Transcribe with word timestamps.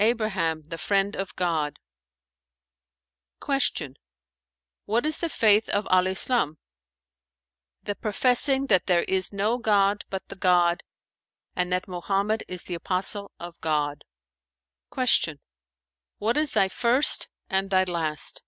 "Abraham, 0.00 0.62
the 0.64 0.76
Friend 0.78 1.14
of 1.14 1.36
God." 1.36 1.78
Q 3.40 3.94
"What 4.84 5.06
is 5.06 5.18
the 5.18 5.28
Faith 5.28 5.68
of 5.68 5.86
Al 5.92 6.08
Islam?" 6.08 6.58
"The 7.84 7.94
professing 7.94 8.66
that 8.66 8.86
there 8.86 9.04
is 9.04 9.32
no 9.32 9.58
god 9.58 10.04
but 10.10 10.26
the 10.26 10.34
God 10.34 10.82
and 11.54 11.72
that 11.72 11.86
Mohammed 11.86 12.42
is 12.48 12.64
the 12.64 12.74
apostle 12.74 13.30
of 13.38 13.60
God." 13.60 14.02
Q 14.92 15.38
"What 16.18 16.36
is 16.36 16.50
thy 16.50 16.66
first 16.66 17.28
and 17.48 17.70
thy 17.70 17.84
last?" 17.84 18.42